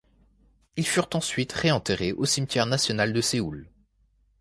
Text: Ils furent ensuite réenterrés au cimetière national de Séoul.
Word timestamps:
Ils 0.77 0.87
furent 0.87 1.09
ensuite 1.13 1.51
réenterrés 1.53 2.11
au 2.11 2.25
cimetière 2.25 2.65
national 2.65 3.13
de 3.13 3.21
Séoul. 3.21 3.69